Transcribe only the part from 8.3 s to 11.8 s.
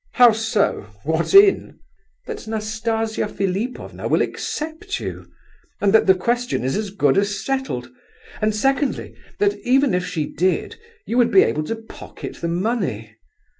and secondly, that even if she did, you would be able to